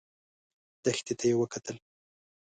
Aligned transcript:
دښتې 0.83 1.13
ته 1.19 1.25
يې 1.29 1.35
وکتل. 1.39 1.77